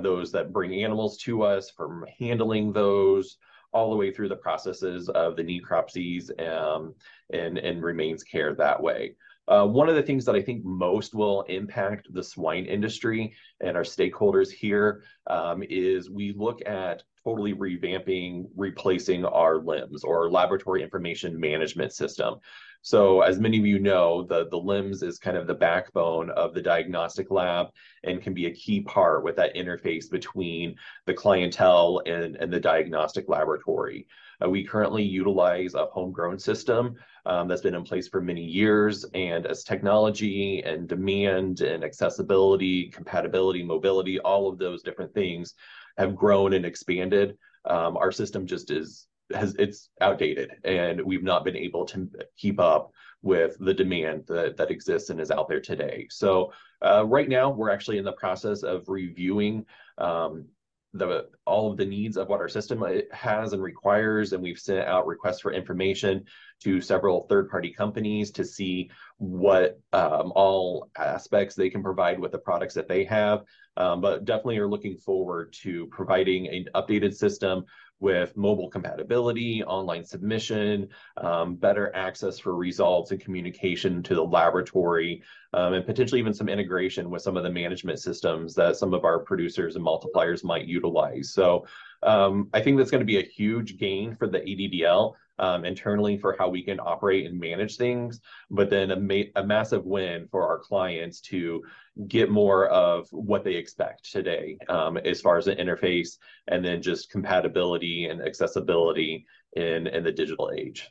those 0.00 0.32
that 0.32 0.52
bring 0.52 0.82
animals 0.84 1.16
to 1.18 1.42
us 1.42 1.70
from 1.70 2.04
handling 2.18 2.72
those 2.72 3.38
all 3.72 3.90
the 3.90 3.96
way 3.96 4.10
through 4.10 4.28
the 4.28 4.36
processes 4.36 5.08
of 5.10 5.36
the 5.36 5.42
necropsies 5.42 6.30
um, 6.46 6.94
and, 7.32 7.58
and 7.58 7.82
remains 7.82 8.22
care 8.22 8.54
that 8.54 8.82
way. 8.82 9.14
Uh, 9.48 9.64
one 9.64 9.88
of 9.88 9.94
the 9.94 10.02
things 10.02 10.26
that 10.26 10.34
I 10.34 10.42
think 10.42 10.62
most 10.62 11.14
will 11.14 11.42
impact 11.42 12.12
the 12.12 12.22
swine 12.22 12.66
industry 12.66 13.34
and 13.60 13.78
our 13.78 13.82
stakeholders 13.82 14.50
here 14.50 15.02
um, 15.26 15.62
is 15.68 16.10
we 16.10 16.34
look 16.36 16.60
at 16.66 17.02
totally 17.24 17.54
revamping, 17.54 18.44
replacing 18.56 19.24
our 19.24 19.58
LIMS 19.58 20.04
or 20.04 20.30
laboratory 20.30 20.82
information 20.82 21.38
management 21.40 21.92
system. 21.92 22.34
So 22.82 23.22
as 23.22 23.40
many 23.40 23.58
of 23.58 23.66
you 23.66 23.78
know, 23.78 24.22
the, 24.22 24.48
the 24.50 24.58
LIMS 24.58 25.02
is 25.02 25.18
kind 25.18 25.36
of 25.36 25.46
the 25.46 25.54
backbone 25.54 26.30
of 26.30 26.54
the 26.54 26.62
diagnostic 26.62 27.30
lab 27.30 27.68
and 28.04 28.22
can 28.22 28.34
be 28.34 28.46
a 28.46 28.54
key 28.54 28.82
part 28.82 29.24
with 29.24 29.36
that 29.36 29.54
interface 29.56 30.10
between 30.10 30.76
the 31.06 31.14
clientele 31.14 32.02
and, 32.06 32.36
and 32.36 32.52
the 32.52 32.60
diagnostic 32.60 33.28
laboratory. 33.28 34.06
Uh, 34.42 34.48
we 34.48 34.64
currently 34.64 35.02
utilize 35.02 35.74
a 35.74 35.86
homegrown 35.86 36.38
system 36.38 36.94
um, 37.28 37.46
that's 37.46 37.60
been 37.60 37.74
in 37.74 37.84
place 37.84 38.08
for 38.08 38.20
many 38.20 38.42
years. 38.42 39.04
And 39.14 39.46
as 39.46 39.62
technology 39.62 40.62
and 40.62 40.88
demand 40.88 41.60
and 41.60 41.84
accessibility, 41.84 42.88
compatibility, 42.88 43.62
mobility, 43.62 44.18
all 44.20 44.48
of 44.48 44.58
those 44.58 44.82
different 44.82 45.12
things 45.12 45.54
have 45.98 46.16
grown 46.16 46.54
and 46.54 46.64
expanded, 46.64 47.36
um, 47.66 47.96
our 47.96 48.10
system 48.10 48.46
just 48.46 48.70
is 48.70 49.06
has 49.34 49.54
it's 49.58 49.90
outdated 50.00 50.52
and 50.64 51.02
we've 51.02 51.22
not 51.22 51.44
been 51.44 51.56
able 51.56 51.84
to 51.84 52.08
keep 52.38 52.58
up 52.58 52.90
with 53.20 53.58
the 53.60 53.74
demand 53.74 54.24
that, 54.26 54.56
that 54.56 54.70
exists 54.70 55.10
and 55.10 55.20
is 55.20 55.30
out 55.30 55.48
there 55.48 55.60
today. 55.60 56.06
So 56.08 56.50
uh, 56.82 57.04
right 57.04 57.28
now 57.28 57.50
we're 57.50 57.70
actually 57.70 57.98
in 57.98 58.04
the 58.06 58.12
process 58.12 58.62
of 58.62 58.88
reviewing 58.88 59.66
um, 59.98 60.46
the 60.94 61.26
all 61.48 61.70
of 61.70 61.76
the 61.76 61.84
needs 61.84 62.16
of 62.16 62.28
what 62.28 62.40
our 62.40 62.48
system 62.48 62.82
uh, 62.82 62.92
has 63.12 63.52
and 63.52 63.62
requires 63.62 64.32
and 64.32 64.42
we've 64.42 64.58
sent 64.58 64.86
out 64.86 65.06
requests 65.06 65.40
for 65.40 65.52
information 65.52 66.24
to 66.60 66.80
several 66.80 67.26
third-party 67.28 67.72
companies 67.72 68.30
to 68.30 68.44
see 68.44 68.90
what 69.16 69.80
um, 69.92 70.32
all 70.34 70.90
aspects 70.98 71.54
they 71.54 71.70
can 71.70 71.82
provide 71.82 72.18
with 72.18 72.32
the 72.32 72.38
products 72.38 72.74
that 72.74 72.88
they 72.88 73.04
have 73.04 73.44
um, 73.76 74.00
but 74.00 74.24
definitely 74.24 74.58
are 74.58 74.68
looking 74.68 74.96
forward 74.96 75.52
to 75.52 75.86
providing 75.86 76.48
an 76.48 76.66
updated 76.74 77.14
system 77.14 77.64
with 78.00 78.36
mobile 78.36 78.68
compatibility, 78.68 79.62
online 79.64 80.04
submission, 80.04 80.88
um, 81.16 81.56
better 81.56 81.94
access 81.96 82.38
for 82.38 82.54
results 82.54 83.10
and 83.10 83.20
communication 83.20 84.02
to 84.04 84.14
the 84.14 84.22
laboratory, 84.22 85.22
um, 85.52 85.72
and 85.74 85.84
potentially 85.84 86.20
even 86.20 86.34
some 86.34 86.48
integration 86.48 87.10
with 87.10 87.22
some 87.22 87.36
of 87.36 87.42
the 87.42 87.50
management 87.50 87.98
systems 87.98 88.54
that 88.54 88.76
some 88.76 88.94
of 88.94 89.04
our 89.04 89.18
producers 89.18 89.74
and 89.74 89.84
multipliers 89.84 90.44
might 90.44 90.66
utilize. 90.66 91.37
So 91.38 91.66
um, 92.02 92.48
I 92.52 92.60
think 92.60 92.76
that's 92.76 92.90
going 92.90 93.06
to 93.06 93.12
be 93.14 93.20
a 93.20 93.32
huge 93.40 93.78
gain 93.78 94.14
for 94.16 94.26
the 94.26 94.40
ADDL 94.40 95.14
um, 95.38 95.64
internally 95.64 96.18
for 96.18 96.34
how 96.36 96.48
we 96.48 96.62
can 96.64 96.80
operate 96.80 97.26
and 97.26 97.38
manage 97.38 97.76
things, 97.76 98.20
but 98.50 98.70
then 98.70 98.90
a, 98.90 98.96
ma- 98.96 99.30
a 99.36 99.44
massive 99.44 99.84
win 99.84 100.26
for 100.32 100.42
our 100.48 100.58
clients 100.58 101.20
to 101.32 101.62
get 102.08 102.28
more 102.28 102.66
of 102.66 103.06
what 103.12 103.44
they 103.44 103.54
expect 103.54 104.10
today 104.10 104.58
um, 104.68 104.96
as 104.96 105.20
far 105.20 105.38
as 105.38 105.46
an 105.46 105.58
interface 105.58 106.10
and 106.48 106.64
then 106.64 106.82
just 106.82 107.10
compatibility 107.10 108.06
and 108.06 108.20
accessibility 108.20 109.24
in, 109.54 109.86
in 109.86 110.02
the 110.02 110.12
digital 110.12 110.50
age. 110.56 110.90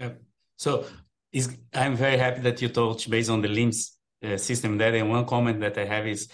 Yeah. 0.00 0.14
So 0.56 0.86
I'm 1.72 1.96
very 1.96 2.18
happy 2.18 2.40
that 2.40 2.60
you 2.62 2.68
touched 2.68 3.08
based 3.08 3.30
on 3.30 3.42
the 3.42 3.48
LIMS 3.48 3.96
uh, 4.24 4.36
system 4.36 4.76
there. 4.76 4.94
And 4.96 5.08
one 5.08 5.26
comment 5.26 5.60
that 5.60 5.78
I 5.78 5.84
have 5.84 6.06
is 6.06 6.28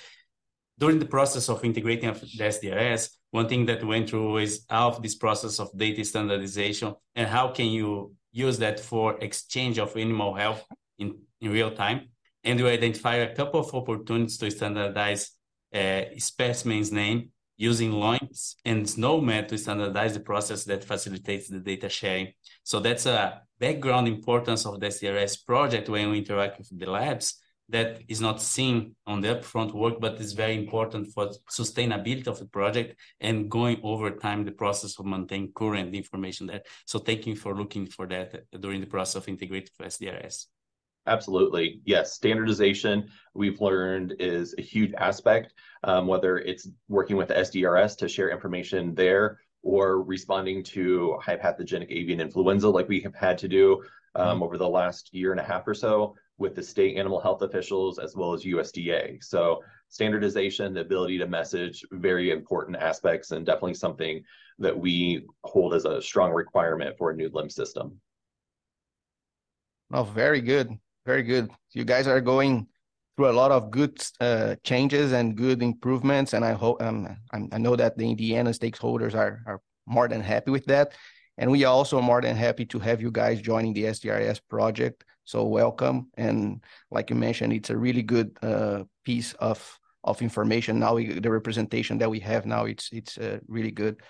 during 0.79 0.99
the 0.99 1.13
process 1.17 1.49
of 1.51 1.63
integrating 1.63 2.11
the 2.13 2.45
SDRS, 2.55 3.11
one 3.31 3.49
thing 3.49 3.67
that 3.67 3.85
went 3.85 4.11
through 4.11 4.39
is 4.39 4.65
how 4.69 4.91
this 4.91 5.15
process 5.15 5.61
of 5.61 5.77
data 5.77 6.05
standardization 6.05 6.95
and 7.15 7.29
how 7.29 7.49
can 7.49 7.67
you 7.67 8.15
use 8.33 8.59
that 8.59 8.81
for 8.81 9.19
exchange 9.21 9.79
of 9.79 9.97
animal 9.97 10.35
health 10.35 10.65
in, 10.99 11.17
in 11.41 11.51
real 11.53 11.71
time. 11.71 12.09
And 12.45 12.61
we 12.61 12.69
identify 12.69 13.17
a 13.17 13.35
couple 13.35 13.61
of 13.61 13.75
opportunities 13.75 14.39
to 14.39 14.51
standardize 14.51 15.33
uh, 15.75 16.03
specimens 16.19 16.91
name 16.91 17.31
using 17.57 17.93
LOINC 17.93 18.55
and 18.65 18.87
SNOMED 18.87 19.49
to 19.49 19.59
standardize 19.59 20.15
the 20.15 20.21
process 20.21 20.65
that 20.65 20.83
facilitates 20.83 21.49
the 21.49 21.61
data 21.61 21.89
sharing. 21.89 22.33
So 22.65 22.81
that's 22.81 23.05
a 23.05 23.43
background 23.59 24.09
importance 24.09 24.65
of 24.65 24.81
the 24.81 24.87
SDRS 24.87 25.45
project 25.45 25.89
when 25.91 26.11
we 26.11 26.19
interact 26.19 26.59
with 26.59 26.77
the 26.77 26.91
labs 26.91 27.35
that 27.71 28.03
is 28.09 28.21
not 28.21 28.43
seen 28.43 28.95
on 29.07 29.21
the 29.21 29.29
upfront 29.29 29.73
work, 29.73 30.01
but 30.01 30.21
is 30.21 30.33
very 30.33 30.57
important 30.57 31.13
for 31.13 31.31
sustainability 31.51 32.27
of 32.27 32.39
the 32.39 32.47
project 32.47 32.97
and 33.21 33.51
going 33.51 33.81
over 33.83 34.11
time 34.11 34.45
the 34.45 34.53
process 34.53 34.99
of 34.99 35.07
maintaining 35.07 35.53
current 35.53 35.95
information 35.95 36.47
there. 36.47 36.63
So 36.87 36.99
thank 36.99 37.27
you 37.27 37.37
for 37.37 37.57
looking 37.57 37.87
for 37.87 38.07
that 38.09 38.45
during 38.61 38.81
the 38.81 38.87
process 38.87 39.23
of 39.23 39.29
integrating 39.29 39.71
SDRS. 39.81 40.47
Absolutely. 41.07 41.81
Yes. 41.85 42.13
Standardization, 42.13 43.09
we've 43.35 43.61
learned, 43.61 44.17
is 44.19 44.55
a 44.59 44.63
huge 44.63 44.93
aspect, 44.99 45.55
um, 45.85 46.07
whether 46.07 46.39
it's 46.39 46.69
working 46.89 47.17
with 47.17 47.31
SDRS 47.31 47.97
to 47.99 48.09
share 48.09 48.31
information 48.31 48.95
there 48.95 49.39
or 49.63 50.03
responding 50.03 50.63
to 50.63 51.19
high 51.23 51.37
pathogenic 51.37 51.91
avian 51.91 52.21
influenza 52.21 52.69
like 52.69 52.89
we 52.89 53.01
have 53.01 53.15
had 53.15 53.39
to 53.39 53.49
do 53.49 53.83
um, 54.15 54.27
mm-hmm. 54.27 54.43
over 54.43 54.59
the 54.59 54.69
last 54.69 55.13
year 55.13 55.33
and 55.33 55.41
a 55.41 55.45
half 55.45 55.67
or 55.67 55.75
so 55.75 56.15
with 56.41 56.55
the 56.55 56.63
state 56.63 56.97
animal 56.97 57.21
health 57.21 57.43
officials 57.43 57.99
as 57.99 58.17
well 58.17 58.33
as 58.33 58.45
USDA. 58.45 59.23
So 59.23 59.63
standardization, 59.89 60.73
the 60.73 60.81
ability 60.81 61.19
to 61.19 61.27
message, 61.27 61.85
very 61.93 62.31
important 62.31 62.79
aspects 62.79 63.31
and 63.31 63.45
definitely 63.45 63.75
something 63.75 64.25
that 64.59 64.77
we 64.77 65.27
hold 65.45 65.75
as 65.75 65.85
a 65.85 66.01
strong 66.01 66.33
requirement 66.33 66.97
for 66.97 67.11
a 67.11 67.15
new 67.15 67.31
LIMS 67.33 67.55
system. 67.55 68.01
Oh, 69.93 70.03
very 70.03 70.41
good. 70.41 70.71
Very 71.05 71.23
good. 71.23 71.51
You 71.73 71.85
guys 71.85 72.07
are 72.07 72.21
going 72.21 72.67
through 73.17 73.31
a 73.31 73.33
lot 73.33 73.51
of 73.51 73.71
good 73.71 74.01
uh, 74.21 74.57
changes 74.65 75.13
and 75.13 75.37
good 75.37 75.63
improvements, 75.63 76.33
and 76.33 76.45
I 76.45 76.53
hope 76.53 76.81
um, 76.81 77.17
I 77.33 77.59
know 77.59 77.77
that 77.77 77.99
the 77.99 78.09
Indiana 78.09 78.51
stakeholders 78.51 79.15
are 79.15 79.43
are 79.47 79.61
more 79.87 80.09
than 80.09 80.21
happy 80.21 80.51
with 80.51 80.67
that, 80.67 80.93
and 81.37 81.51
we 81.51 81.65
are 81.65 81.73
also 81.73 82.01
more 82.01 82.21
than 82.21 82.37
happy 82.37 82.65
to 82.67 82.79
have 82.79 83.01
you 83.01 83.11
guys 83.11 83.41
joining 83.41 83.73
the 83.73 83.85
SDRS 83.85 84.41
project. 84.49 85.05
So 85.31 85.45
welcome, 85.45 86.11
and 86.17 86.61
like 86.91 87.09
you 87.09 87.15
mentioned, 87.15 87.53
it's 87.53 87.71
a 87.71 87.77
really 87.77 88.03
good 88.03 88.37
uh, 88.43 88.83
piece 89.05 89.33
of 89.35 89.79
of 90.03 90.21
information. 90.23 90.81
Now 90.81 90.95
we, 90.95 91.21
the 91.21 91.31
representation 91.31 91.99
that 91.99 92.11
we 92.11 92.19
have 92.19 92.47
now, 92.47 92.65
it's 92.65 92.91
it's 92.91 93.17
uh, 93.17 93.39
really 93.47 93.71
good. 93.71 94.03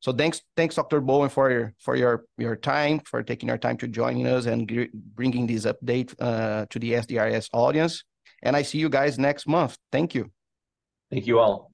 So 0.00 0.12
thanks, 0.12 0.42
thanks, 0.56 0.74
Dr. 0.74 1.00
Bowen, 1.00 1.28
for 1.30 1.52
your 1.52 1.74
for 1.78 1.94
your 1.94 2.24
your 2.36 2.56
time, 2.56 2.98
for 2.98 3.22
taking 3.22 3.48
your 3.48 3.58
time 3.58 3.76
to 3.76 3.86
joining 3.86 4.26
us 4.26 4.46
and 4.46 4.66
bringing 5.14 5.46
this 5.46 5.66
update 5.66 6.12
uh, 6.18 6.66
to 6.70 6.78
the 6.80 6.94
SDRS 6.94 7.48
audience. 7.52 8.02
And 8.42 8.56
I 8.56 8.62
see 8.62 8.78
you 8.78 8.88
guys 8.88 9.20
next 9.20 9.46
month. 9.46 9.78
Thank 9.92 10.16
you. 10.16 10.32
Thank 11.12 11.28
you 11.28 11.38
all. 11.38 11.70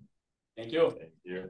Thank 0.55 0.71
you. 0.71 0.91
Thank 0.91 1.13
you. 1.25 1.49